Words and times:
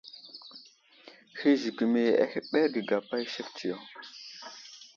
Hi 1.39 1.49
zigəmi 1.61 2.03
ahəɓerge 2.23 2.79
gapa 2.89 3.15
i 3.23 3.25
sek 3.33 3.47
tsiyo. 3.55 3.77